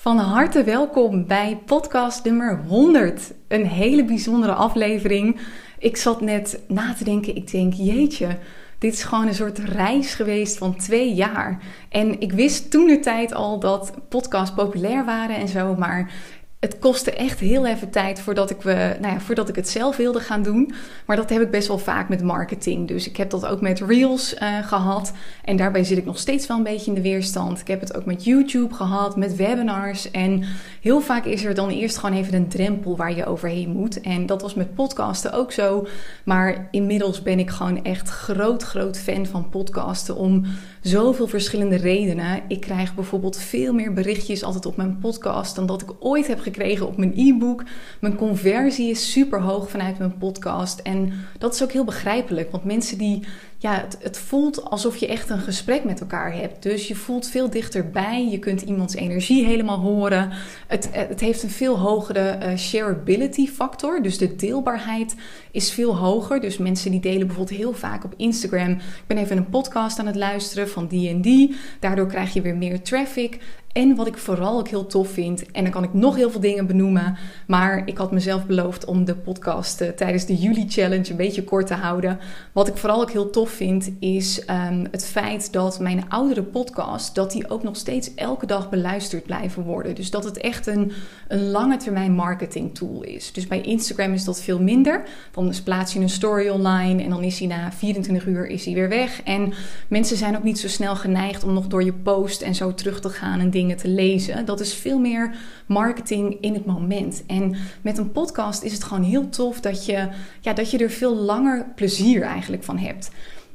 [0.00, 3.32] Van harte welkom bij podcast nummer 100.
[3.48, 5.40] Een hele bijzondere aflevering.
[5.78, 8.38] Ik zat net na te denken, ik denk, jeetje,
[8.78, 11.62] dit is gewoon een soort reis geweest van twee jaar.
[11.88, 16.12] En ik wist toen de tijd al dat podcasts populair waren en zo, maar
[16.60, 19.96] het kostte echt heel even tijd voordat ik, we, nou ja, voordat ik het zelf
[19.96, 20.72] wilde gaan doen.
[21.06, 22.88] Maar dat heb ik best wel vaak met marketing.
[22.88, 25.12] Dus ik heb dat ook met Reels uh, gehad.
[25.44, 27.60] En daarbij zit ik nog steeds wel een beetje in de weerstand.
[27.60, 30.10] Ik heb het ook met YouTube gehad, met webinars.
[30.10, 30.44] En
[30.80, 34.00] heel vaak is er dan eerst gewoon even een drempel waar je overheen moet.
[34.00, 35.86] En dat was met podcasten ook zo.
[36.24, 40.16] Maar inmiddels ben ik gewoon echt groot, groot fan van podcasten.
[40.16, 40.44] Om
[40.82, 42.42] zoveel verschillende redenen.
[42.48, 46.40] Ik krijg bijvoorbeeld veel meer berichtjes altijd op mijn podcast dan dat ik ooit heb
[46.40, 47.64] gekregen op mijn e-book.
[48.00, 50.78] Mijn conversie is super hoog vanuit mijn podcast.
[50.78, 53.22] En dat is ook heel begrijpelijk, want mensen die
[53.60, 56.62] ja, het, het, voelt alsof je echt een gesprek met elkaar hebt.
[56.62, 58.28] Dus je voelt veel dichterbij.
[58.30, 60.30] Je kunt iemands energie helemaal horen.
[60.66, 64.02] Het, het heeft een veel hogere uh, shareability factor.
[64.02, 65.14] Dus de deelbaarheid
[65.50, 66.40] is veel hoger.
[66.40, 68.70] Dus mensen die delen bijvoorbeeld heel vaak op Instagram.
[68.70, 71.56] Ik ben even een podcast aan het luisteren van die en die.
[71.80, 73.38] Daardoor krijg je weer meer traffic.
[73.72, 76.40] En wat ik vooral ook heel tof vind, en dan kan ik nog heel veel
[76.40, 77.16] dingen benoemen,
[77.46, 81.44] maar ik had mezelf beloofd om de podcast uh, tijdens de Juli Challenge een beetje
[81.44, 82.18] kort te houden.
[82.52, 87.14] Wat ik vooral ook heel tof vind, is um, het feit dat mijn oudere podcast,
[87.14, 89.94] dat die ook nog steeds elke dag beluisterd blijven worden.
[89.94, 90.92] Dus dat het echt een,
[91.28, 93.32] een lange termijn marketing tool is.
[93.32, 95.02] Dus bij Instagram is dat veel minder.
[95.32, 98.74] Dan plaats je een story online en dan is hij na 24 uur is hij
[98.74, 99.22] weer weg.
[99.22, 99.52] En
[99.88, 103.00] mensen zijn ook niet zo snel geneigd om nog door je post en zo terug
[103.00, 104.44] te gaan en dingen te lezen.
[104.44, 107.22] Dat is veel meer marketing in het moment.
[107.26, 110.08] En met een podcast is het gewoon heel tof dat je,
[110.40, 113.10] ja, dat je er veel langer plezier eigenlijk van hebt.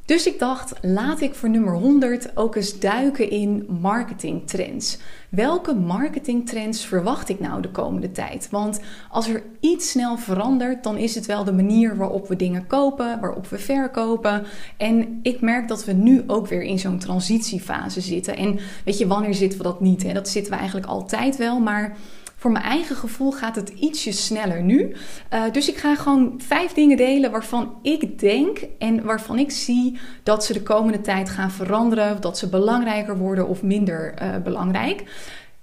[0.05, 4.97] Dus ik dacht, laat ik voor nummer 100 ook eens duiken in marketingtrends.
[5.29, 8.47] Welke marketingtrends verwacht ik nou de komende tijd?
[8.51, 12.67] Want als er iets snel verandert, dan is het wel de manier waarop we dingen
[12.67, 14.43] kopen, waarop we verkopen.
[14.77, 18.37] En ik merk dat we nu ook weer in zo'n transitiefase zitten.
[18.37, 20.03] En weet je, wanneer zitten we dat niet?
[20.03, 20.13] Hè?
[20.13, 21.97] Dat zitten we eigenlijk altijd wel, maar
[22.43, 24.95] voor mijn eigen gevoel gaat het ietsje sneller nu.
[25.33, 29.99] Uh, dus ik ga gewoon vijf dingen delen waarvan ik denk en waarvan ik zie
[30.23, 32.21] dat ze de komende tijd gaan veranderen.
[32.21, 35.03] Dat ze belangrijker worden of minder uh, belangrijk.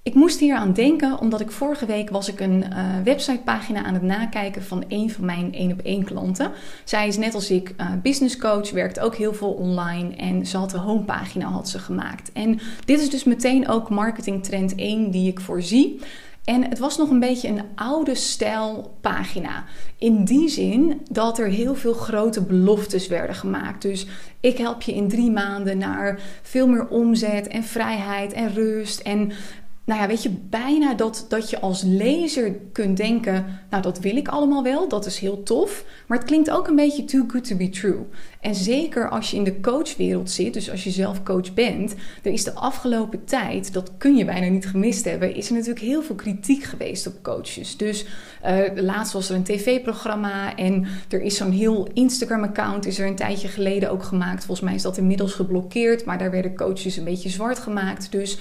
[0.02, 3.94] Ik moest hier aan denken omdat ik vorige week was ik een uh, websitepagina aan
[3.94, 6.52] het nakijken van een van mijn één op één klanten.
[6.84, 10.56] Zij is net als ik uh, business coach, werkt ook heel veel online en ze
[10.56, 12.32] had de homepagina had ze gemaakt.
[12.32, 16.00] En dit is dus meteen ook marketing trend 1 die ik voorzie.
[16.44, 19.64] En het was nog een beetje een oude stijl pagina.
[19.98, 23.82] In die zin dat er heel veel grote beloftes werden gemaakt.
[23.82, 24.06] Dus
[24.40, 29.00] ik help je in drie maanden naar veel meer omzet en vrijheid en rust.
[29.00, 29.32] En
[29.90, 34.16] nou ja, weet je, bijna dat, dat je als lezer kunt denken, nou dat wil
[34.16, 35.84] ik allemaal wel, dat is heel tof.
[36.06, 38.06] Maar het klinkt ook een beetje too good to be true.
[38.40, 42.32] En zeker als je in de coachwereld zit, dus als je zelf coach bent, er
[42.32, 46.02] is de afgelopen tijd, dat kun je bijna niet gemist hebben, is er natuurlijk heel
[46.02, 47.76] veel kritiek geweest op coaches.
[47.76, 48.04] Dus
[48.46, 53.16] uh, laatst was er een tv-programma en er is zo'n heel Instagram-account, is er een
[53.16, 54.44] tijdje geleden ook gemaakt.
[54.44, 58.12] Volgens mij is dat inmiddels geblokkeerd, maar daar werden coaches een beetje zwart gemaakt.
[58.12, 58.38] Dus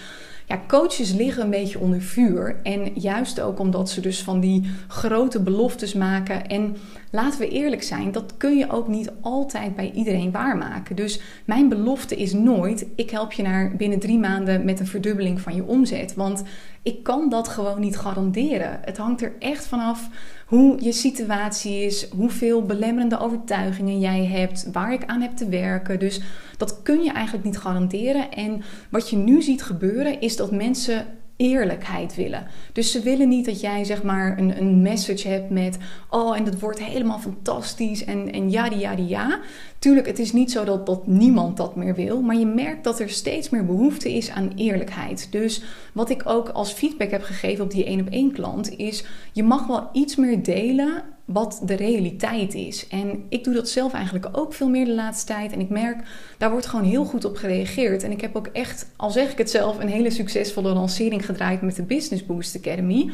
[0.49, 2.59] ja, coaches liggen een beetje onder vuur.
[2.63, 6.47] En juist ook omdat ze dus van die grote beloftes maken.
[6.47, 6.75] En
[7.11, 10.95] laten we eerlijk zijn, dat kun je ook niet altijd bij iedereen waarmaken.
[10.95, 15.41] Dus mijn belofte is nooit: ik help je naar binnen drie maanden met een verdubbeling
[15.41, 16.13] van je omzet.
[16.13, 16.43] Want
[16.83, 18.79] ik kan dat gewoon niet garanderen.
[18.81, 20.09] Het hangt er echt vanaf
[20.49, 25.99] hoe je situatie is, hoeveel belemmerende overtuigingen jij hebt, waar ik aan heb te werken.
[25.99, 26.21] Dus
[26.57, 28.31] dat kun je eigenlijk niet garanderen.
[28.31, 31.05] En wat je nu ziet gebeuren is dat mensen
[31.39, 32.47] eerlijkheid willen.
[32.73, 35.77] Dus ze willen niet dat jij zeg maar een, een message hebt met
[36.09, 39.39] oh en dat wordt helemaal fantastisch en, en ja ja ja.
[39.79, 42.99] Tuurlijk, het is niet zo dat, dat niemand dat meer wil, maar je merkt dat
[42.99, 45.31] er steeds meer behoefte is aan eerlijkheid.
[45.31, 45.63] Dus
[45.93, 49.43] wat ik ook als feedback heb gegeven op die één op één klant is je
[49.43, 52.87] mag wel iets meer delen wat de realiteit is.
[52.87, 55.51] En ik doe dat zelf eigenlijk ook veel meer de laatste tijd.
[55.51, 56.03] En ik merk,
[56.37, 58.03] daar wordt gewoon heel goed op gereageerd.
[58.03, 61.61] En ik heb ook echt, al zeg ik het zelf, een hele succesvolle lancering gedraaid
[61.61, 63.11] met de Business Boost Academy.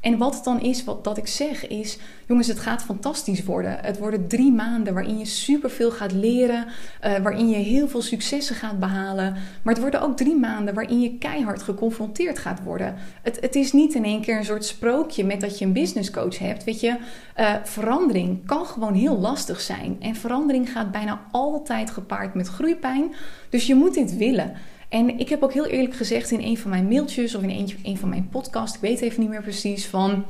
[0.00, 3.78] En wat het dan is, wat dat ik zeg, is: jongens, het gaat fantastisch worden.
[3.80, 8.56] Het worden drie maanden waarin je superveel gaat leren, uh, waarin je heel veel successen
[8.56, 9.32] gaat behalen.
[9.62, 12.94] Maar het worden ook drie maanden waarin je keihard geconfronteerd gaat worden.
[13.22, 16.10] Het, het is niet in één keer een soort sprookje met dat je een business
[16.10, 16.64] coach hebt.
[16.64, 16.96] Weet je,
[17.36, 19.96] uh, verandering kan gewoon heel lastig zijn.
[20.00, 23.14] En verandering gaat bijna altijd gepaard met groeipijn.
[23.50, 24.52] Dus je moet dit willen.
[24.88, 27.96] En ik heb ook heel eerlijk gezegd in een van mijn mailtjes of in een,
[27.96, 30.24] van mijn podcasts, ik weet even niet meer precies, van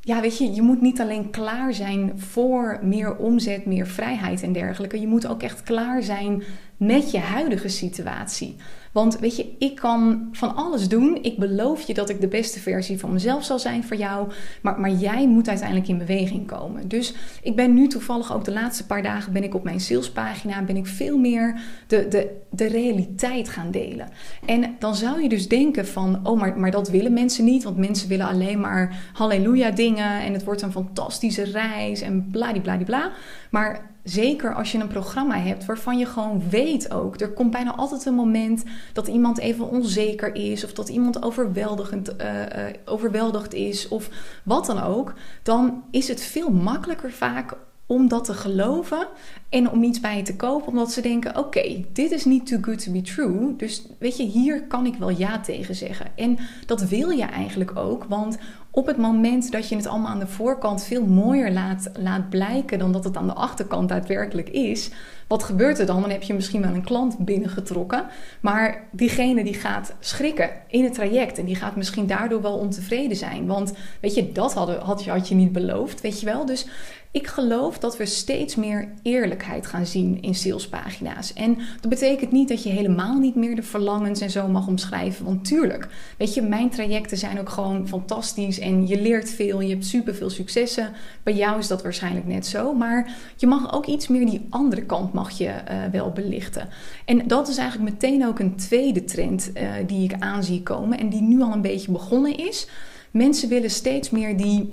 [0.00, 4.52] ja, weet je, je moet niet alleen klaar zijn voor meer omzet, meer vrijheid en
[4.52, 5.00] dergelijke.
[5.00, 6.42] Je moet ook echt klaar zijn
[6.76, 8.56] met je huidige situatie.
[8.92, 11.18] Want weet je, ik kan van alles doen.
[11.22, 14.28] Ik beloof je dat ik de beste versie van mezelf zal zijn voor jou.
[14.62, 16.88] Maar, maar jij moet uiteindelijk in beweging komen.
[16.88, 20.62] Dus ik ben nu toevallig ook de laatste paar dagen ben ik op mijn salespagina.
[20.62, 24.08] Ben ik veel meer de, de, de realiteit gaan delen.
[24.46, 27.64] En dan zou je dus denken van, oh maar, maar dat willen mensen niet.
[27.64, 30.20] Want mensen willen alleen maar halleluja dingen.
[30.20, 33.10] En het wordt een fantastische reis en bladibladibla.
[33.50, 37.74] Maar Zeker als je een programma hebt waarvan je gewoon weet ook, er komt bijna
[37.74, 42.42] altijd een moment dat iemand even onzeker is of dat iemand overweldigend, uh,
[42.84, 44.08] overweldigd is of
[44.42, 45.14] wat dan ook.
[45.42, 47.56] Dan is het veel makkelijker vaak
[47.86, 49.06] om dat te geloven
[49.48, 52.58] en om iets bij je te kopen, omdat ze denken: oké, dit is niet too
[52.60, 53.56] good to be true.
[53.56, 56.06] Dus weet je, hier kan ik wel ja tegen zeggen.
[56.16, 58.38] En dat wil je eigenlijk ook, want
[58.70, 62.78] op het moment dat je het allemaal aan de voorkant veel mooier laat, laat blijken
[62.78, 64.90] dan dat het aan de achterkant daadwerkelijk is,
[65.28, 66.00] wat gebeurt er dan?
[66.00, 68.06] Dan heb je misschien wel een klant binnengetrokken,
[68.40, 73.16] maar diegene die gaat schrikken in het traject en die gaat misschien daardoor wel ontevreden
[73.16, 73.46] zijn.
[73.46, 76.46] Want weet je, dat had, had, had je niet beloofd, weet je wel.
[76.46, 76.66] Dus
[77.10, 81.32] ik geloof dat we steeds meer eerlijkheid gaan zien in salespagina's.
[81.32, 85.24] En dat betekent niet dat je helemaal niet meer de verlangens en zo mag omschrijven.
[85.24, 85.88] Want tuurlijk,
[86.18, 90.30] weet je, mijn trajecten zijn ook gewoon fantastisch en je leert veel, je hebt superveel
[90.30, 90.92] successen.
[91.22, 92.74] Bij jou is dat waarschijnlijk net zo.
[92.74, 96.68] Maar je mag ook iets meer die andere kant mag je uh, wel belichten.
[97.04, 100.98] En dat is eigenlijk meteen ook een tweede trend uh, die ik aan zie komen
[100.98, 102.68] en die nu al een beetje begonnen is.
[103.10, 104.72] Mensen willen steeds meer die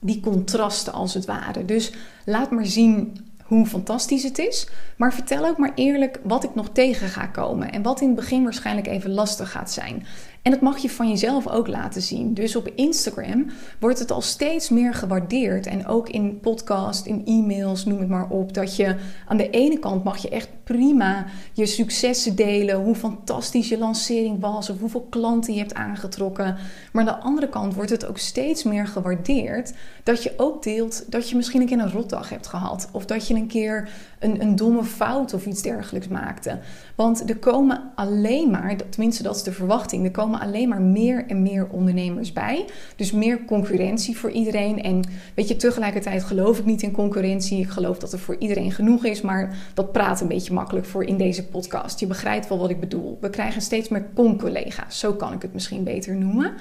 [0.00, 1.64] die contrasten als het ware.
[1.64, 1.92] Dus
[2.24, 4.68] laat maar zien hoe fantastisch het is.
[4.96, 7.72] Maar vertel ook maar eerlijk wat ik nog tegen ga komen.
[7.72, 10.06] En wat in het begin waarschijnlijk even lastig gaat zijn.
[10.46, 12.34] En dat mag je van jezelf ook laten zien.
[12.34, 13.46] Dus op Instagram
[13.78, 15.66] wordt het al steeds meer gewaardeerd.
[15.66, 18.54] En ook in podcast, in e-mails, noem het maar op.
[18.54, 18.96] Dat je
[19.28, 22.76] aan de ene kant mag je echt prima je successen delen.
[22.76, 24.70] Hoe fantastisch je lancering was.
[24.70, 26.56] Of hoeveel klanten je hebt aangetrokken.
[26.92, 29.72] Maar aan de andere kant wordt het ook steeds meer gewaardeerd.
[30.02, 32.88] Dat je ook deelt dat je misschien een keer een rotdag hebt gehad.
[32.92, 33.88] Of dat je een keer
[34.18, 36.58] een, een domme fout of iets dergelijks maakte.
[36.96, 41.24] Want er komen alleen maar, tenminste dat is de verwachting, er komen alleen maar meer
[41.26, 42.64] en meer ondernemers bij.
[42.96, 44.82] Dus meer concurrentie voor iedereen.
[44.82, 45.04] En
[45.34, 47.60] weet je, tegelijkertijd geloof ik niet in concurrentie.
[47.60, 51.04] Ik geloof dat er voor iedereen genoeg is, maar dat praat een beetje makkelijk voor
[51.04, 52.00] in deze podcast.
[52.00, 53.18] Je begrijpt wel wat ik bedoel.
[53.20, 56.52] We krijgen steeds meer con-collega's, zo kan ik het misschien beter noemen.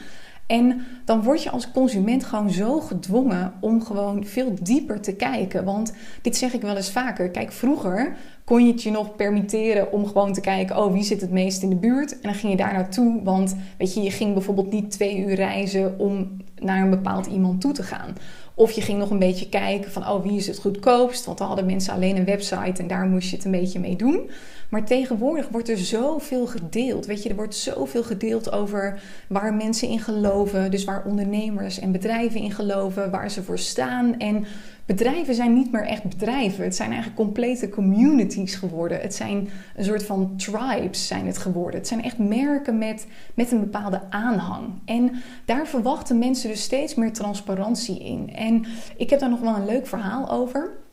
[0.47, 5.63] En dan word je als consument gewoon zo gedwongen om gewoon veel dieper te kijken.
[5.65, 7.29] Want dit zeg ik wel eens vaker.
[7.29, 11.21] Kijk, vroeger kon je het je nog permitteren om gewoon te kijken, oh wie zit
[11.21, 12.13] het meest in de buurt?
[12.13, 15.33] En dan ging je daar naartoe, want weet je, je ging bijvoorbeeld niet twee uur
[15.33, 18.15] reizen om naar een bepaald iemand toe te gaan.
[18.53, 21.25] Of je ging nog een beetje kijken van, oh wie is het goedkoopst?
[21.25, 23.95] Want dan hadden mensen alleen een website en daar moest je het een beetje mee
[23.95, 24.29] doen.
[24.69, 27.05] Maar tegenwoordig wordt er zoveel gedeeld.
[27.05, 30.71] Weet je, er wordt zoveel gedeeld over waar mensen in geloven.
[30.71, 34.17] Dus waar ondernemers en bedrijven in geloven, waar ze voor staan.
[34.17, 34.45] En
[34.85, 36.63] bedrijven zijn niet meer echt bedrijven.
[36.63, 39.01] Het zijn eigenlijk complete communities geworden.
[39.01, 41.79] Het zijn een soort van tribes zijn het geworden.
[41.79, 44.67] Het zijn echt merken met, met een bepaalde aanhang.
[44.85, 45.11] En
[45.45, 48.33] daar verwachten mensen dus steeds meer transparantie in.
[48.35, 48.65] En
[48.97, 50.83] ik heb daar nog wel een leuk verhaal over.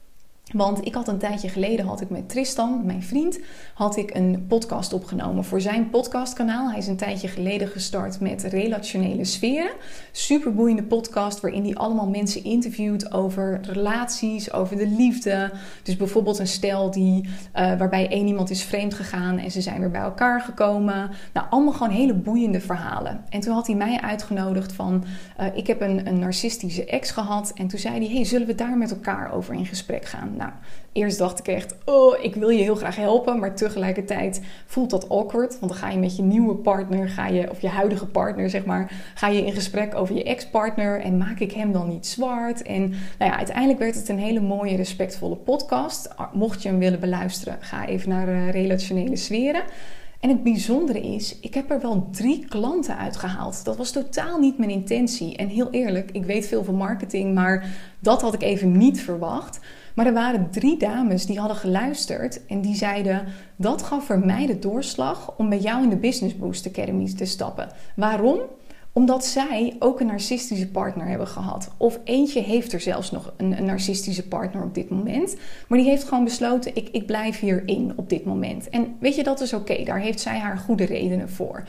[0.52, 3.38] Want ik had een tijdje geleden had ik met Tristan, mijn vriend,
[3.74, 6.70] had ik een podcast opgenomen voor zijn podcastkanaal.
[6.70, 9.70] Hij is een tijdje geleden gestart met relationele sferen.
[10.12, 15.52] Super boeiende podcast waarin hij allemaal mensen interviewt over relaties, over de liefde.
[15.82, 19.80] Dus bijvoorbeeld een stel die, uh, waarbij één iemand is vreemd gegaan en ze zijn
[19.80, 21.10] weer bij elkaar gekomen.
[21.32, 23.24] Nou, allemaal gewoon hele boeiende verhalen.
[23.28, 25.04] En toen had hij mij uitgenodigd van,
[25.40, 27.52] uh, ik heb een, een narcistische ex gehad.
[27.54, 30.34] En toen zei hij, hey, zullen we daar met elkaar over in gesprek gaan?
[30.42, 30.54] Nou,
[30.92, 35.08] eerst dacht ik echt, oh, ik wil je heel graag helpen, maar tegelijkertijd voelt dat
[35.08, 38.50] awkward, want dan ga je met je nieuwe partner, ga je, of je huidige partner
[38.50, 42.06] zeg maar, ga je in gesprek over je ex-partner en maak ik hem dan niet
[42.06, 42.62] zwart?
[42.62, 46.08] En nou ja, uiteindelijk werd het een hele mooie, respectvolle podcast.
[46.32, 49.62] Mocht je hem willen beluisteren, ga even naar uh, relationele sferen.
[50.20, 53.64] En het bijzondere is, ik heb er wel drie klanten uitgehaald.
[53.64, 55.36] Dat was totaal niet mijn intentie.
[55.36, 57.66] En heel eerlijk, ik weet veel van marketing, maar
[57.98, 59.60] dat had ik even niet verwacht.
[59.94, 63.24] Maar er waren drie dames die hadden geluisterd en die zeiden:
[63.56, 67.24] Dat gaf voor mij de doorslag om bij jou in de Business Boost Academy te
[67.24, 67.68] stappen.
[67.96, 68.40] Waarom?
[68.94, 71.70] Omdat zij ook een narcistische partner hebben gehad.
[71.76, 75.36] Of eentje heeft er zelfs nog een, narcistische partner op dit moment.
[75.68, 78.68] Maar die heeft gewoon besloten: ik, ik blijf hierin op dit moment.
[78.68, 79.84] En weet je, dat is oké.
[79.84, 81.62] Daar heeft zij haar goede redenen voor.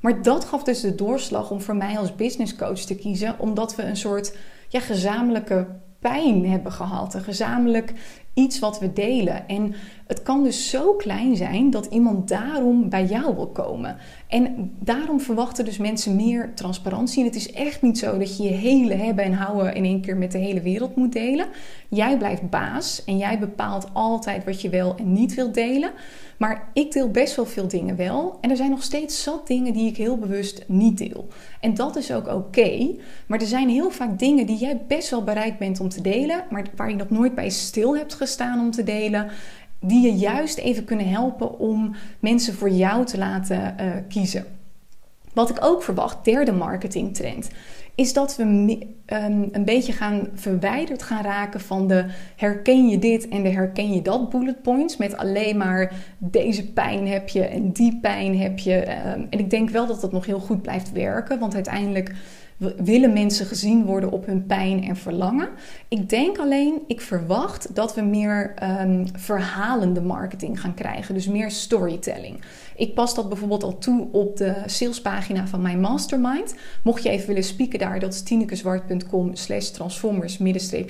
[0.00, 3.76] Maar dat gaf dus de doorslag om voor mij als business coach te kiezen, omdat
[3.76, 4.36] we een soort
[4.68, 5.66] ja, gezamenlijke
[5.98, 7.14] pijn hebben gehad.
[7.14, 7.92] Een gezamenlijk
[8.34, 9.48] iets wat we delen.
[9.48, 9.74] En
[10.08, 13.96] het kan dus zo klein zijn dat iemand daarom bij jou wil komen.
[14.28, 17.20] En daarom verwachten dus mensen meer transparantie.
[17.20, 20.00] En het is echt niet zo dat je je hele hebben en houden in één
[20.00, 21.46] keer met de hele wereld moet delen.
[21.88, 25.90] Jij blijft baas en jij bepaalt altijd wat je wel en niet wilt delen.
[26.38, 28.38] Maar ik deel best wel veel dingen wel.
[28.40, 31.26] En er zijn nog steeds zat dingen die ik heel bewust niet deel.
[31.60, 32.94] En dat is ook oké.
[33.26, 36.44] maar er zijn heel vaak dingen die jij best wel bereid bent om te delen.
[36.50, 39.30] Maar waar je nog nooit bij stil hebt gestaan om te delen
[39.80, 44.44] die je juist even kunnen helpen om mensen voor jou te laten uh, kiezen.
[45.32, 47.48] Wat ik ook verwacht, derde marketingtrend,
[47.98, 52.04] is dat we um, een beetje gaan verwijderd gaan raken van de
[52.36, 54.96] herken je dit en de herken je dat bullet points.
[54.96, 58.76] Met alleen maar deze pijn heb je en die pijn heb je.
[58.76, 62.14] Um, en ik denk wel dat dat nog heel goed blijft werken, want uiteindelijk
[62.76, 65.48] willen mensen gezien worden op hun pijn en verlangen.
[65.88, 71.14] Ik denk alleen, ik verwacht dat we meer um, verhalende marketing gaan krijgen.
[71.14, 72.40] Dus meer storytelling.
[72.76, 76.54] Ik pas dat bijvoorbeeld al toe op de salespagina van mijn mastermind.
[76.82, 80.38] Mocht je even willen spieken dat is tinekeswart.com slash transformers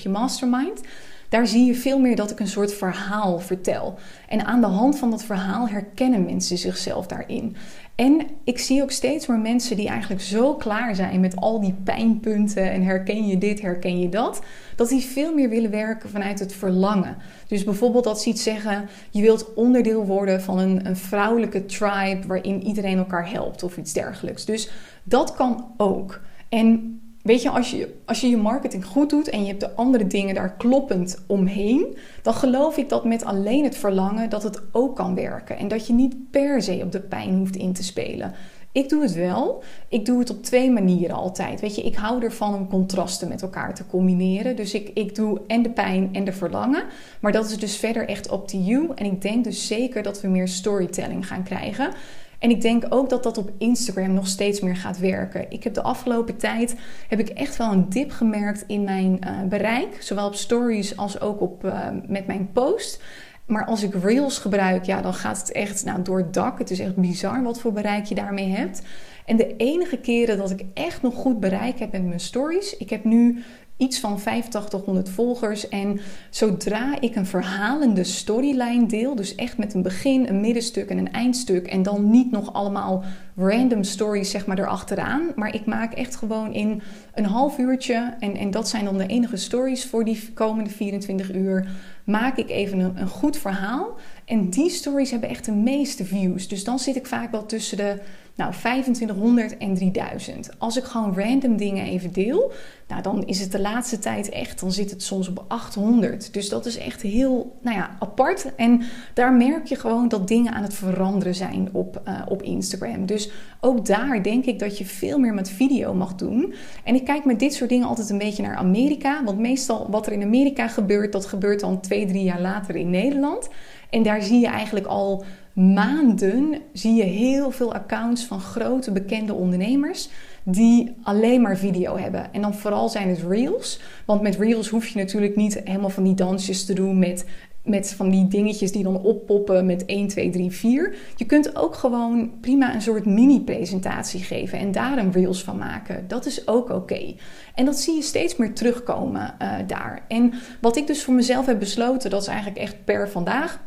[0.08, 0.80] mastermind.
[1.28, 3.98] Daar zie je veel meer dat ik een soort verhaal vertel.
[4.28, 7.56] En aan de hand van dat verhaal herkennen mensen zichzelf daarin.
[7.94, 11.74] En ik zie ook steeds meer mensen die eigenlijk zo klaar zijn met al die
[11.84, 14.40] pijnpunten en herken je dit, herken je dat,
[14.76, 17.16] dat die veel meer willen werken vanuit het verlangen.
[17.48, 22.26] Dus bijvoorbeeld dat ze iets zeggen, je wilt onderdeel worden van een, een vrouwelijke tribe
[22.26, 24.44] waarin iedereen elkaar helpt of iets dergelijks.
[24.44, 24.70] Dus
[25.02, 26.20] dat kan ook.
[26.48, 29.74] En Weet je als, je, als je je marketing goed doet en je hebt de
[29.74, 34.62] andere dingen daar kloppend omheen, dan geloof ik dat met alleen het verlangen dat het
[34.72, 35.58] ook kan werken.
[35.58, 38.34] En dat je niet per se op de pijn hoeft in te spelen.
[38.72, 39.62] Ik doe het wel.
[39.88, 41.60] Ik doe het op twee manieren altijd.
[41.60, 44.56] Weet je, ik hou ervan om contrasten met elkaar te combineren.
[44.56, 46.84] Dus ik, ik doe en de pijn en de verlangen.
[47.20, 48.90] Maar dat is dus verder echt up to you.
[48.94, 51.90] En ik denk dus zeker dat we meer storytelling gaan krijgen.
[52.38, 55.50] En ik denk ook dat dat op Instagram nog steeds meer gaat werken.
[55.50, 56.76] Ik heb de afgelopen tijd
[57.08, 61.20] heb ik echt wel een dip gemerkt in mijn uh, bereik, zowel op stories als
[61.20, 63.02] ook op, uh, met mijn post.
[63.46, 66.58] Maar als ik Reels gebruik, ja, dan gaat het echt nou, door het dak.
[66.58, 68.82] Het is echt bizar wat voor bereik je daarmee hebt.
[69.24, 72.90] En de enige keren dat ik echt nog goed bereik heb met mijn stories, ik
[72.90, 73.42] heb nu
[73.78, 75.68] iets van 8500 volgers.
[75.68, 80.98] En zodra ik een verhalende storyline deel, dus echt met een begin, een middenstuk en
[80.98, 83.04] een eindstuk, en dan niet nog allemaal
[83.36, 86.82] random stories zeg maar erachteraan, maar ik maak echt gewoon in
[87.14, 91.34] een half uurtje, en, en dat zijn dan de enige stories voor die komende 24
[91.34, 91.66] uur,
[92.04, 93.96] maak ik even een, een goed verhaal.
[94.24, 96.48] En die stories hebben echt de meeste views.
[96.48, 98.00] Dus dan zit ik vaak wel tussen de
[98.38, 100.50] nou, 2500 en 3000.
[100.58, 102.52] Als ik gewoon random dingen even deel,
[102.88, 106.32] nou, dan is het de laatste tijd echt, dan zit het soms op 800.
[106.32, 108.54] Dus dat is echt heel nou ja, apart.
[108.54, 108.82] En
[109.14, 113.06] daar merk je gewoon dat dingen aan het veranderen zijn op, uh, op Instagram.
[113.06, 113.30] Dus
[113.60, 116.54] ook daar denk ik dat je veel meer met video mag doen.
[116.84, 119.24] En ik kijk met dit soort dingen altijd een beetje naar Amerika.
[119.24, 122.90] Want meestal wat er in Amerika gebeurt, dat gebeurt dan twee, drie jaar later in
[122.90, 123.48] Nederland.
[123.90, 125.24] En daar zie je eigenlijk al
[125.58, 130.08] maanden zie je heel veel accounts van grote bekende ondernemers
[130.42, 132.32] die alleen maar video hebben.
[132.32, 133.80] En dan vooral zijn het reels.
[134.04, 137.24] Want met reels hoef je natuurlijk niet helemaal van die dansjes te doen met,
[137.64, 140.94] met van die dingetjes die dan oppoppen met 1, 2, 3, 4.
[141.16, 146.04] Je kunt ook gewoon prima een soort mini-presentatie geven en daar een reels van maken.
[146.08, 147.14] Dat is ook oké.
[147.54, 150.04] En dat zie je steeds meer terugkomen uh, daar.
[150.08, 153.66] En wat ik dus voor mezelf heb besloten, dat is eigenlijk echt per vandaag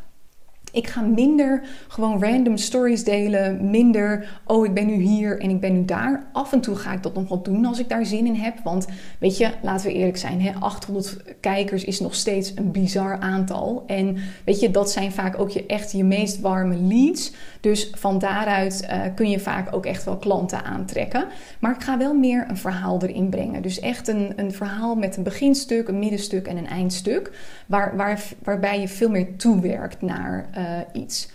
[0.71, 3.69] ik ga minder gewoon random stories delen.
[3.69, 6.29] Minder, oh, ik ben nu hier en ik ben nu daar.
[6.33, 8.59] Af en toe ga ik dat nog wel doen als ik daar zin in heb.
[8.63, 8.87] Want
[9.19, 13.83] weet je, laten we eerlijk zijn, hè, 800 kijkers is nog steeds een bizar aantal.
[13.87, 17.31] En weet je, dat zijn vaak ook je, echt je meest warme leads.
[17.61, 21.25] Dus van daaruit uh, kun je vaak ook echt wel klanten aantrekken.
[21.59, 23.61] Maar ik ga wel meer een verhaal erin brengen.
[23.61, 27.31] Dus echt een, een verhaal met een beginstuk, een middenstuk en een eindstuk.
[27.65, 30.49] Waar, waar, waarbij je veel meer toewerkt naar.
[30.57, 30.60] Uh,
[30.93, 31.29] iets.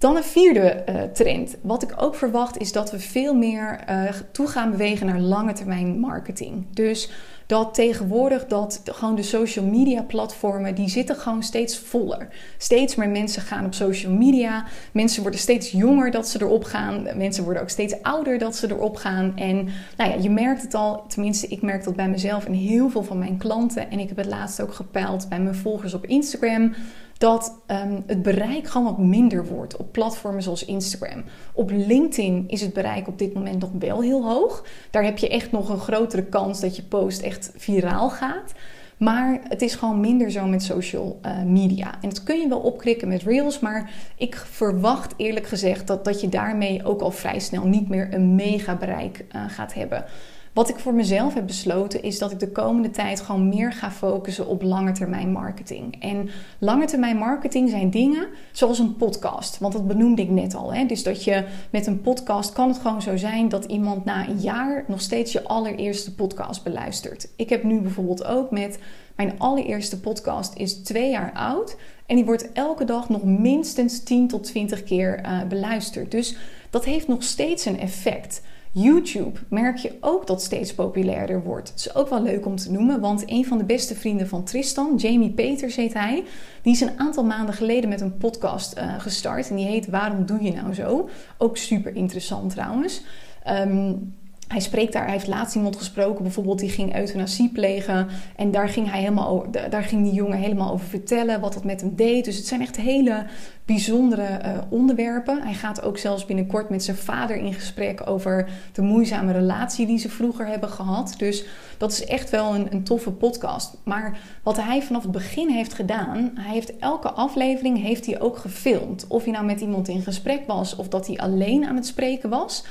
[0.00, 1.56] Dan een vierde uh, trend.
[1.62, 5.52] Wat ik ook verwacht is dat we veel meer uh, toe gaan bewegen naar lange
[5.52, 6.66] termijn marketing.
[6.70, 7.10] Dus
[7.46, 12.28] dat tegenwoordig dat gewoon de social media platformen die zitten gewoon steeds voller.
[12.58, 14.64] Steeds meer mensen gaan op social media.
[14.92, 17.02] Mensen worden steeds jonger dat ze erop gaan.
[17.16, 19.32] Mensen worden ook steeds ouder dat ze erop gaan.
[19.36, 22.90] En nou ja, je merkt het al, tenminste ik merk dat bij mezelf en heel
[22.90, 23.90] veel van mijn klanten.
[23.90, 26.74] En ik heb het laatst ook gepeild bij mijn volgers op Instagram
[27.20, 31.24] dat um, het bereik gewoon wat minder wordt op platformen zoals Instagram.
[31.52, 34.64] Op LinkedIn is het bereik op dit moment nog wel heel hoog.
[34.90, 38.52] Daar heb je echt nog een grotere kans dat je post echt viraal gaat.
[38.96, 41.94] Maar het is gewoon minder zo met social uh, media.
[42.02, 43.58] En dat kun je wel opkrikken met reels.
[43.58, 48.14] Maar ik verwacht eerlijk gezegd dat, dat je daarmee ook al vrij snel niet meer
[48.14, 50.04] een mega bereik uh, gaat hebben.
[50.52, 53.90] Wat ik voor mezelf heb besloten is dat ik de komende tijd gewoon meer ga
[53.90, 56.02] focussen op langetermijn marketing.
[56.02, 59.58] En langetermijn marketing zijn dingen zoals een podcast.
[59.58, 60.74] Want dat benoemde ik net al.
[60.74, 60.86] Hè?
[60.86, 64.40] Dus dat je met een podcast kan het gewoon zo zijn dat iemand na een
[64.40, 67.28] jaar nog steeds je allereerste podcast beluistert.
[67.36, 68.78] Ik heb nu bijvoorbeeld ook met
[69.16, 71.76] mijn allereerste podcast is twee jaar oud.
[72.06, 76.10] En die wordt elke dag nog minstens 10 tot 20 keer uh, beluisterd.
[76.10, 76.36] Dus
[76.70, 78.42] dat heeft nog steeds een effect.
[78.72, 81.68] YouTube merk je ook dat steeds populairder wordt.
[81.68, 84.44] Het is ook wel leuk om te noemen, want een van de beste vrienden van
[84.44, 86.24] Tristan, Jamie Peters heet hij,
[86.62, 90.26] die is een aantal maanden geleden met een podcast uh, gestart en die heet Waarom
[90.26, 91.08] doe je nou zo?
[91.38, 93.02] Ook super interessant trouwens.
[93.48, 94.14] Um,
[94.50, 98.08] hij spreekt daar, hij heeft laatst iemand gesproken, bijvoorbeeld die ging euthanasie plegen.
[98.36, 101.80] En daar ging, hij helemaal, daar ging die jongen helemaal over vertellen wat dat met
[101.80, 102.24] hem deed.
[102.24, 103.26] Dus het zijn echt hele
[103.64, 105.42] bijzondere uh, onderwerpen.
[105.42, 109.98] Hij gaat ook zelfs binnenkort met zijn vader in gesprek over de moeizame relatie die
[109.98, 111.14] ze vroeger hebben gehad.
[111.16, 111.44] Dus
[111.78, 113.76] dat is echt wel een, een toffe podcast.
[113.84, 118.36] Maar wat hij vanaf het begin heeft gedaan, hij heeft elke aflevering heeft hij ook
[118.36, 119.06] gefilmd.
[119.08, 122.30] Of hij nou met iemand in gesprek was of dat hij alleen aan het spreken
[122.30, 122.64] was.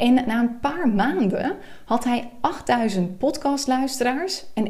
[0.00, 4.68] En na een paar maanden had hij 8000 podcastluisteraars en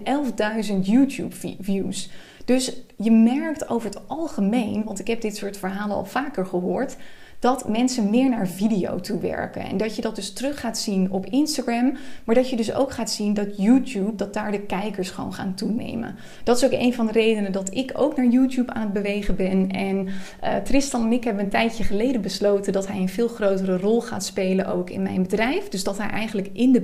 [0.70, 2.10] 11.000 YouTube-views.
[2.44, 6.96] Dus je merkt over het algemeen, want ik heb dit soort verhalen al vaker gehoord,
[7.40, 9.62] dat mensen meer naar video toe werken.
[9.62, 12.92] En dat je dat dus terug gaat zien op Instagram, maar dat je dus ook
[12.92, 16.16] gaat zien dat YouTube, dat daar de kijkers gewoon gaan toenemen.
[16.44, 19.36] Dat is ook een van de redenen dat ik ook naar YouTube aan het bewegen
[19.36, 19.70] ben.
[19.70, 23.76] En uh, Tristan en ik hebben een tijdje geleden besloten dat hij een veel grotere
[23.76, 25.68] rol gaat spelen ook in mijn bedrijf.
[25.68, 26.80] Dus dat hij eigenlijk in de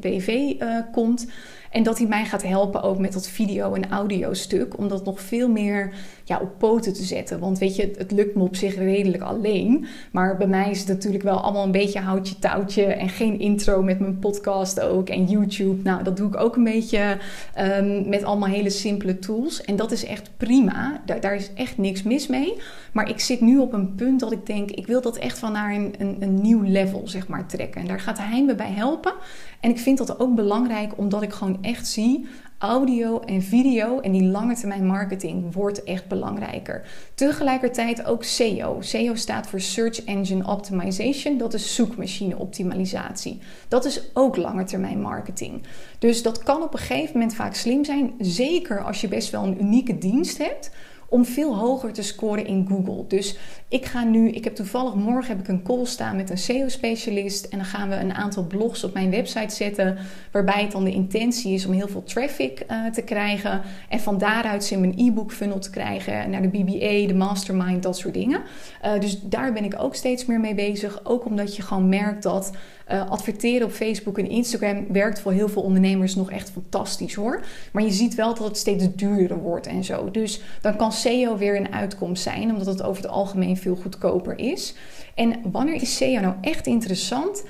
[0.00, 1.26] BV, uh, komt.
[1.70, 4.78] En dat hij mij gaat helpen ook met dat video- en audio-stuk.
[4.78, 5.92] Om dat nog veel meer
[6.24, 7.38] ja, op poten te zetten.
[7.38, 9.86] Want weet je, het lukt me op zich redelijk alleen.
[10.12, 12.84] Maar bij mij is het natuurlijk wel allemaal een beetje houtje touwtje.
[12.84, 15.08] En geen intro met mijn podcast ook.
[15.08, 15.82] En YouTube.
[15.82, 17.18] Nou, dat doe ik ook een beetje
[17.58, 19.60] um, met allemaal hele simpele tools.
[19.60, 21.02] En dat is echt prima.
[21.06, 22.56] Daar, daar, is echt niks mis mee.
[22.92, 25.52] Maar ik zit nu op een punt dat ik denk, ik wil dat echt van
[25.52, 27.80] naar een, een, een nieuw level, zeg maar, trekken.
[27.80, 29.12] En daar gaat hij me bij helpen.
[29.60, 32.26] En ik vind dat ook belangrijk, omdat ik gewoon echt zie
[32.60, 36.86] audio en video en die lange termijn marketing wordt echt belangrijker.
[37.14, 38.80] Tegelijkertijd ook SEO.
[38.80, 41.38] SEO staat voor Search Engine Optimization.
[41.38, 43.38] Dat is zoekmachine optimalisatie.
[43.68, 45.62] Dat is ook lange termijn marketing.
[45.98, 48.12] Dus dat kan op een gegeven moment vaak slim zijn.
[48.18, 50.70] Zeker als je best wel een unieke dienst hebt
[51.10, 53.04] om veel hoger te scoren in Google.
[53.08, 53.36] Dus
[53.68, 57.44] ik ga nu, ik heb toevallig morgen heb ik een call staan met een SEO-specialist
[57.44, 59.98] en dan gaan we een aantal blogs op mijn website zetten,
[60.32, 64.18] waarbij het dan de intentie is om heel veel traffic uh, te krijgen en van
[64.18, 68.14] daaruit ze in mijn e-book funnel te krijgen naar de BBA, de mastermind, dat soort
[68.14, 68.40] dingen.
[68.84, 72.22] Uh, dus daar ben ik ook steeds meer mee bezig, ook omdat je gewoon merkt
[72.22, 72.52] dat
[72.92, 77.40] uh, adverteren op Facebook en Instagram werkt voor heel veel ondernemers nog echt fantastisch hoor.
[77.72, 80.10] Maar je ziet wel dat het steeds duurder wordt en zo.
[80.10, 84.38] Dus dan kan SEO weer een uitkomst zijn, omdat het over het algemeen veel goedkoper
[84.38, 84.74] is.
[85.14, 87.44] En wanneer is SEO nou echt interessant?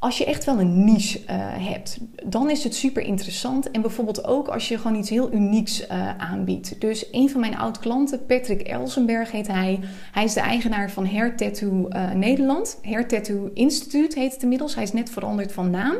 [0.00, 1.24] Als je echt wel een niche uh,
[1.68, 3.70] hebt, dan is het super interessant.
[3.70, 6.80] En bijvoorbeeld ook als je gewoon iets heel unieks uh, aanbiedt.
[6.80, 9.80] Dus een van mijn oud-klanten, Patrick Elsenberg heet hij.
[10.12, 12.78] Hij is de eigenaar van Hair Tattoo uh, Nederland.
[12.82, 14.74] Hair Tattoo Institute heet het inmiddels.
[14.74, 15.96] Hij is net veranderd van naam.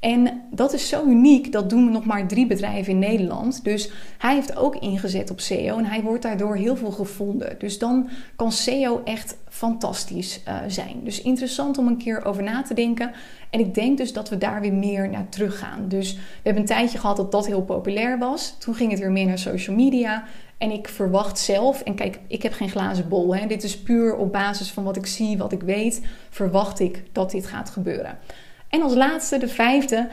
[0.00, 3.64] En dat is zo uniek, dat doen nog maar drie bedrijven in Nederland.
[3.64, 7.58] Dus hij heeft ook ingezet op SEO en hij wordt daardoor heel veel gevonden.
[7.58, 11.00] Dus dan kan SEO echt fantastisch uh, zijn.
[11.04, 13.12] Dus interessant om een keer over na te denken.
[13.50, 15.88] En ik denk dus dat we daar weer meer naar terug gaan.
[15.88, 18.54] Dus we hebben een tijdje gehad dat dat heel populair was.
[18.58, 20.24] Toen ging het weer meer naar social media.
[20.58, 23.34] En ik verwacht zelf, en kijk, ik heb geen glazen bol.
[23.34, 23.46] Hè.
[23.46, 27.30] Dit is puur op basis van wat ik zie, wat ik weet, verwacht ik dat
[27.30, 28.18] dit gaat gebeuren.
[28.70, 30.08] En als laatste, de vijfde,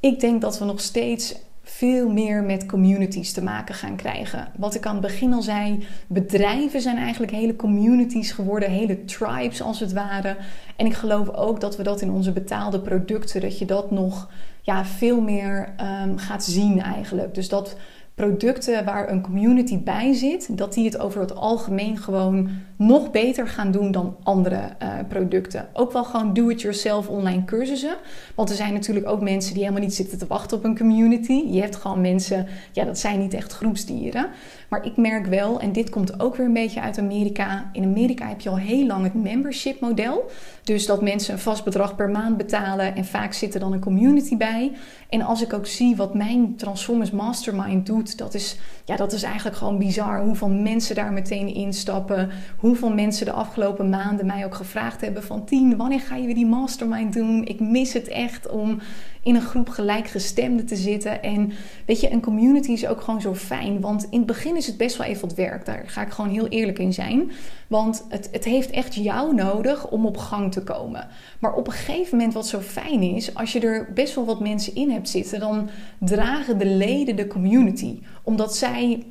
[0.00, 4.48] ik denk dat we nog steeds veel meer met communities te maken gaan krijgen.
[4.56, 9.62] Wat ik aan het begin al zei, bedrijven zijn eigenlijk hele communities geworden, hele tribes
[9.62, 10.36] als het ware.
[10.76, 14.30] En ik geloof ook dat we dat in onze betaalde producten, dat je dat nog
[14.62, 17.34] ja, veel meer um, gaat zien eigenlijk.
[17.34, 17.76] Dus dat
[18.14, 23.48] producten waar een community bij zit, dat die het over het algemeen gewoon nog beter
[23.48, 25.68] gaan doen dan andere uh, producten.
[25.72, 27.96] Ook wel gewoon do-it-yourself online cursussen.
[28.34, 31.44] Want er zijn natuurlijk ook mensen die helemaal niet zitten te wachten op een community.
[31.46, 34.26] Je hebt gewoon mensen, ja, dat zijn niet echt groepsdieren.
[34.68, 37.70] Maar ik merk wel, en dit komt ook weer een beetje uit Amerika.
[37.72, 40.30] In Amerika heb je al heel lang het membership model.
[40.62, 43.80] Dus dat mensen een vast bedrag per maand betalen en vaak zit er dan een
[43.80, 44.72] community bij.
[45.08, 49.22] En als ik ook zie wat mijn Transformers Mastermind doet, dat is, ja, dat is
[49.22, 50.22] eigenlijk gewoon bizar.
[50.22, 52.30] Hoeveel mensen daar meteen instappen.
[52.68, 56.34] Hoeveel mensen de afgelopen maanden mij ook gevraagd hebben van Tien, wanneer ga je weer
[56.34, 57.44] die Mastermind doen?
[57.44, 58.80] Ik mis het echt om
[59.22, 61.22] in een groep gelijkgestemden te zitten.
[61.22, 61.52] En
[61.86, 63.80] weet je, een community is ook gewoon zo fijn.
[63.80, 65.64] Want in het begin is het best wel even wat werk.
[65.64, 67.30] Daar ga ik gewoon heel eerlijk in zijn.
[67.66, 71.08] Want het, het heeft echt jou nodig om op gang te komen.
[71.40, 74.40] Maar op een gegeven moment, wat zo fijn is, als je er best wel wat
[74.40, 78.00] mensen in hebt zitten, dan dragen de leden de community.
[78.22, 79.06] Omdat zij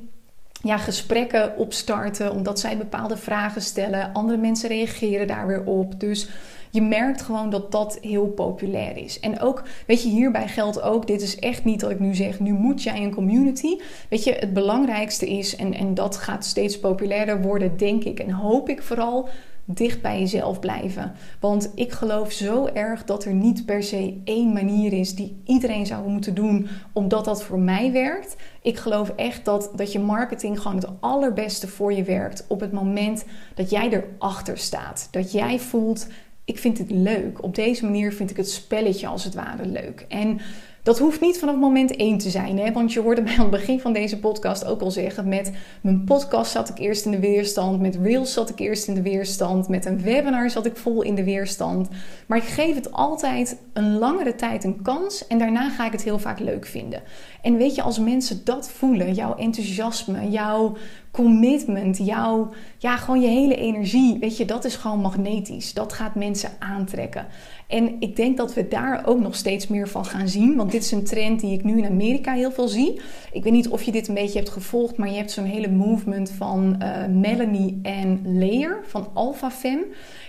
[0.62, 4.12] ja, gesprekken opstarten, omdat zij bepaalde vragen stellen.
[4.12, 6.00] Andere mensen reageren daar weer op.
[6.00, 6.28] Dus
[6.70, 9.20] je merkt gewoon dat dat heel populair is.
[9.20, 12.40] En ook, weet je, hierbij geldt ook, dit is echt niet dat ik nu zeg,
[12.40, 13.76] nu moet jij een community.
[14.08, 18.30] Weet je, het belangrijkste is, en, en dat gaat steeds populairder worden, denk ik en
[18.30, 19.28] hoop ik vooral,
[19.70, 21.12] dicht bij jezelf blijven.
[21.40, 25.86] Want ik geloof zo erg dat er niet per se één manier is die iedereen
[25.86, 28.36] zou moeten doen, omdat dat voor mij werkt.
[28.62, 32.72] Ik geloof echt dat, dat je marketing gewoon het allerbeste voor je werkt op het
[32.72, 35.08] moment dat jij erachter staat.
[35.10, 36.06] Dat jij voelt,
[36.44, 37.42] ik vind het leuk.
[37.42, 40.04] Op deze manier vind ik het spelletje als het ware leuk.
[40.08, 40.40] En
[40.88, 42.72] dat hoeft niet vanaf moment 1 te zijn, hè?
[42.72, 46.04] want je hoorde mij aan het begin van deze podcast ook al zeggen: met mijn
[46.04, 49.68] podcast zat ik eerst in de weerstand, met Reels zat ik eerst in de weerstand,
[49.68, 51.88] met een webinar zat ik vol in de weerstand.
[52.26, 56.02] Maar ik geef het altijd een langere tijd een kans en daarna ga ik het
[56.02, 57.02] heel vaak leuk vinden.
[57.42, 60.76] En weet je, als mensen dat voelen, jouw enthousiasme, jouw
[61.10, 65.74] commitment, jouw, ja, gewoon je hele energie, weet je, dat is gewoon magnetisch.
[65.74, 67.26] Dat gaat mensen aantrekken.
[67.68, 70.56] En ik denk dat we daar ook nog steeds meer van gaan zien.
[70.56, 73.00] Want dit is een trend die ik nu in Amerika heel veel zie.
[73.32, 75.68] Ik weet niet of je dit een beetje hebt gevolgd, maar je hebt zo'n hele
[75.68, 79.78] movement van uh, Melanie en Layer van Alpha Fem.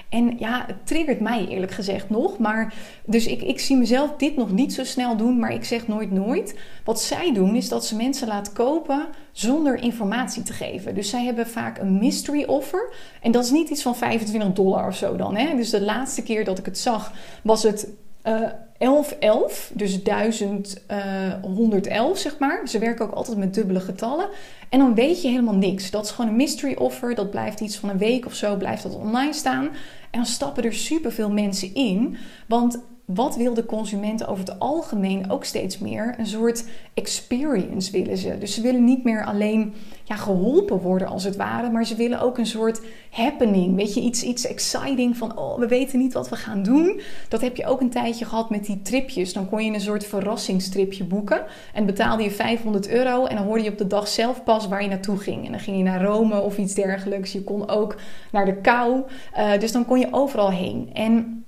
[0.10, 2.38] En ja, het triggert mij eerlijk gezegd nog.
[2.38, 2.74] Maar
[3.06, 6.12] dus ik, ik zie mezelf dit nog niet zo snel doen, maar ik zeg nooit
[6.12, 6.56] nooit.
[6.84, 10.96] Wat zij doen is dat ze mensen laten kopen zonder informatie te geven.
[10.96, 12.94] Dus zij hebben vaak een mystery offer.
[13.22, 15.36] En dat is niet iets van 25 dollar of zo dan.
[15.36, 15.56] Hè?
[15.56, 17.88] Dus de laatste keer dat ik het zag, was het.
[18.24, 18.42] Uh,
[18.80, 22.68] 1111, dus 1111 zeg maar.
[22.68, 24.30] Ze werken ook altijd met dubbele getallen.
[24.70, 25.92] En dan weet je helemaal niks.
[25.92, 27.16] Dat is gewoon een mystery offer.
[27.16, 29.66] Dat blijft iets van een week of zo, blijft dat online staan.
[30.12, 32.18] En dan stappen er superveel mensen in.
[32.48, 32.80] Want
[33.14, 36.16] wat wil de consument over het algemeen ook steeds meer?
[36.18, 38.38] Een soort experience willen ze.
[38.38, 42.22] Dus ze willen niet meer alleen ja, geholpen worden als het ware, maar ze willen
[42.22, 43.76] ook een soort happening.
[43.76, 47.02] Weet je, iets, iets exciting van, oh, we weten niet wat we gaan doen.
[47.30, 49.34] Dat heb je ook een tijdje gehad met die tripjes.
[49.34, 51.44] Dan kon je een soort verrassingstripje boeken
[51.74, 54.82] en betaalde je 500 euro en dan hoorde je op de dag zelf pas waar
[54.82, 55.46] je naartoe ging.
[55.46, 57.32] En dan ging je naar Rome of iets dergelijks.
[57.32, 57.96] Je kon ook
[58.32, 59.02] naar de kou.
[59.38, 60.90] Uh, dus dan kon je overal heen.
[60.94, 61.44] En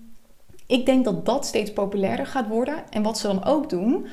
[0.71, 2.83] ik denk dat dat steeds populairder gaat worden.
[2.89, 4.07] En wat ze dan ook doen,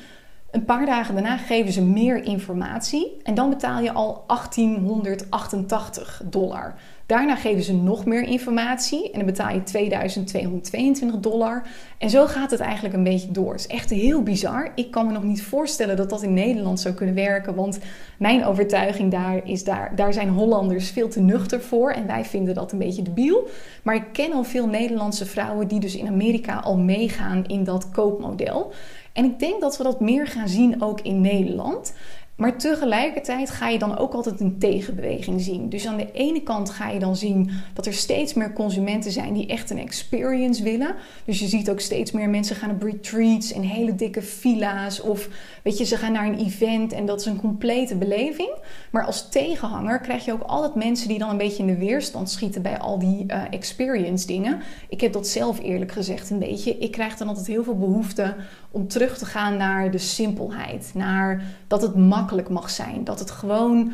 [0.51, 6.75] een paar dagen daarna geven ze meer informatie en dan betaal je al 1888 dollar.
[7.09, 11.63] Daarna geven ze nog meer informatie en dan betaal je 2222 dollar.
[11.99, 13.53] En zo gaat het eigenlijk een beetje door.
[13.53, 14.73] Het is echt heel bizar.
[14.75, 17.55] Ik kan me nog niet voorstellen dat dat in Nederland zou kunnen werken.
[17.55, 17.79] Want
[18.19, 21.91] mijn overtuiging daar is, daar, daar zijn Hollanders veel te nuchter voor.
[21.91, 23.49] En wij vinden dat een beetje debiel.
[23.83, 27.91] Maar ik ken al veel Nederlandse vrouwen die dus in Amerika al meegaan in dat
[27.91, 28.73] koopmodel.
[29.19, 31.95] En ik denk dat we dat meer gaan zien ook in Nederland.
[32.39, 35.69] Maar tegelijkertijd ga je dan ook altijd een tegenbeweging zien.
[35.69, 39.33] Dus aan de ene kant ga je dan zien dat er steeds meer consumenten zijn
[39.33, 40.95] die echt een experience willen.
[41.25, 45.01] Dus je ziet ook steeds meer mensen gaan op retreats in hele dikke villa's.
[45.01, 45.29] Of
[45.63, 48.55] weet je, ze gaan naar een event en dat is een complete beleving.
[48.91, 52.31] Maar als tegenhanger krijg je ook altijd mensen die dan een beetje in de weerstand
[52.31, 54.61] schieten bij al die uh, experience dingen.
[54.89, 56.79] Ik heb dat zelf eerlijk gezegd een beetje.
[56.79, 58.35] Ik krijg dan altijd heel veel behoefte
[58.71, 60.91] om terug te gaan naar de simpelheid.
[60.95, 63.05] Naar dat het makkelijk mag zijn.
[63.05, 63.93] Dat het gewoon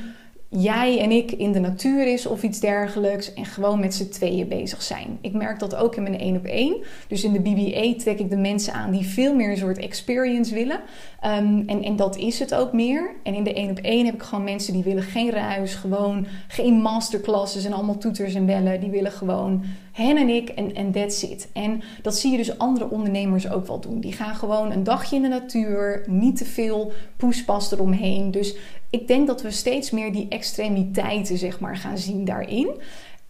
[0.56, 4.48] jij en ik in de natuur is of iets dergelijks en gewoon met z'n tweeën
[4.48, 5.18] bezig zijn.
[5.20, 6.76] Ik merk dat ook in mijn één op één.
[7.08, 10.54] Dus in de BBA trek ik de mensen aan die veel meer een soort experience
[10.54, 10.80] willen.
[11.20, 13.14] Ehm, en, en dat is het ook meer.
[13.22, 16.26] En in de één op één heb ik gewoon mensen die willen geen ruis, gewoon
[16.48, 18.80] geen masterclasses en allemaal toeters en bellen.
[18.80, 19.64] Die willen gewoon
[19.94, 21.48] hen en ik en, en that's it.
[21.52, 24.00] En dat zie je dus andere ondernemers ook wel doen.
[24.00, 28.30] Die gaan gewoon een dagje in de natuur, niet te veel poespas eromheen.
[28.30, 28.56] Dus
[28.90, 32.80] ik denk dat we steeds meer die extremiteiten zeg maar gaan zien daarin.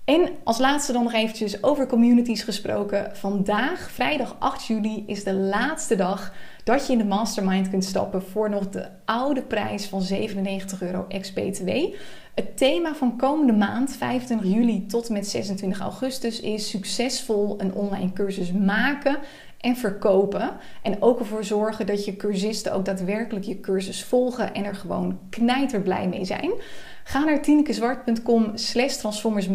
[0.05, 3.11] En als laatste dan nog eventjes over communities gesproken.
[3.17, 6.33] Vandaag, vrijdag 8 juli, is de laatste dag
[6.65, 11.05] dat je in de mastermind kunt stappen voor nog de oude prijs van 97 euro
[11.09, 11.71] ex-BTW.
[12.35, 17.75] Het thema van komende maand, 25 juli tot en met 26 augustus, is succesvol een
[17.75, 19.19] online cursus maken
[19.61, 20.51] en verkopen.
[20.83, 25.19] En ook ervoor zorgen dat je cursisten ook daadwerkelijk je cursus volgen en er gewoon
[25.31, 26.53] knijter blij mee zijn.
[27.05, 29.49] Ga naar tinekezwart.com slash transformers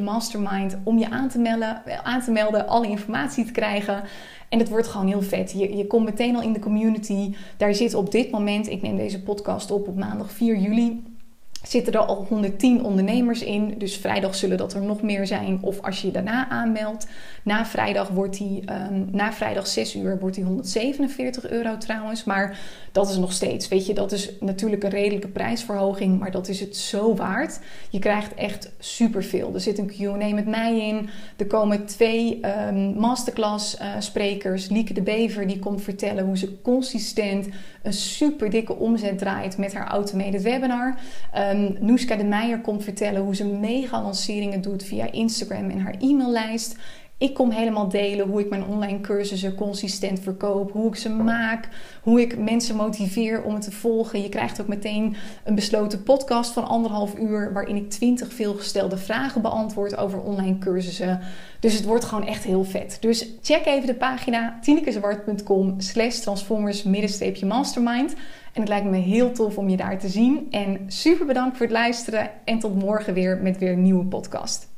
[0.00, 4.02] mastermind om je aan te, melden, aan te melden, alle informatie te krijgen.
[4.52, 5.52] En het wordt gewoon heel vet.
[5.52, 7.34] Je, je komt meteen al in de community.
[7.56, 11.02] Daar zit op dit moment, ik neem deze podcast op op maandag 4 juli
[11.62, 13.74] zitten er al 110 ondernemers in.
[13.78, 15.58] Dus vrijdag zullen dat er nog meer zijn.
[15.60, 17.06] Of als je je daarna aanmeldt.
[17.42, 22.24] Na vrijdag wordt die, um, na vrijdag 6 uur wordt die 147 euro trouwens.
[22.24, 22.58] Maar
[22.92, 26.18] dat is nog steeds, weet je, dat is natuurlijk een redelijke prijsverhoging.
[26.18, 27.60] Maar dat is het zo waard.
[27.90, 29.54] Je krijgt echt superveel.
[29.54, 31.08] Er zit een Q&A met mij in.
[31.36, 34.68] Er komen twee um, masterclass uh, sprekers.
[34.68, 37.48] Lieke de Bever, die komt vertellen hoe ze consistent
[37.82, 40.94] een super dikke omzet draait met haar automated webinar.
[41.36, 45.94] Um, Noeska de Meijer komt vertellen hoe ze mega lanceringen doet via Instagram en haar
[46.00, 46.76] e-maillijst.
[47.22, 51.68] Ik kom helemaal delen hoe ik mijn online cursussen consistent verkoop, hoe ik ze maak,
[52.02, 54.22] hoe ik mensen motiveer om het te volgen.
[54.22, 59.42] Je krijgt ook meteen een besloten podcast van anderhalf uur waarin ik 20 veelgestelde vragen
[59.42, 61.20] beantwoord over online cursussen.
[61.60, 62.96] Dus het wordt gewoon echt heel vet.
[63.00, 66.82] Dus check even de pagina tinekezwart.com slash transformers
[67.44, 68.14] mastermind.
[68.52, 70.46] En het lijkt me heel tof om je daar te zien.
[70.50, 74.71] En super bedankt voor het luisteren en tot morgen weer met weer een nieuwe podcast.